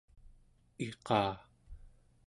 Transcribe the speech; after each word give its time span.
iqa 0.87 1.23